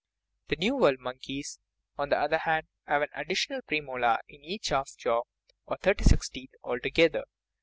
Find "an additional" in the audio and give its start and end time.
3.03-3.61